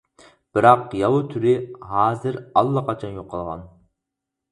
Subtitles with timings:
[0.57, 1.53] بىراق، ياۋا تۈرى
[1.89, 3.63] ھازىر ئاللىقاچان يوقالغان.